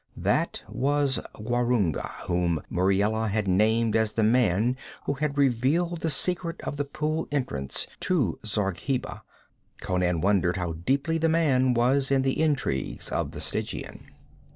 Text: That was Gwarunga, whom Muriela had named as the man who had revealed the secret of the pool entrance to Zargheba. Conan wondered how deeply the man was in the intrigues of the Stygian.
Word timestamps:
That 0.17 0.63
was 0.67 1.19
Gwarunga, 1.35 2.09
whom 2.25 2.63
Muriela 2.71 3.27
had 3.27 3.47
named 3.47 3.95
as 3.95 4.13
the 4.13 4.23
man 4.23 4.75
who 5.05 5.13
had 5.13 5.37
revealed 5.37 6.01
the 6.01 6.09
secret 6.09 6.59
of 6.61 6.77
the 6.77 6.85
pool 6.85 7.27
entrance 7.31 7.85
to 7.99 8.39
Zargheba. 8.43 9.21
Conan 9.79 10.19
wondered 10.19 10.57
how 10.57 10.73
deeply 10.73 11.19
the 11.19 11.29
man 11.29 11.75
was 11.75 12.09
in 12.09 12.23
the 12.23 12.41
intrigues 12.41 13.09
of 13.09 13.29
the 13.29 13.39
Stygian. 13.39 14.07